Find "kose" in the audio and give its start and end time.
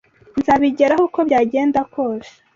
1.93-2.31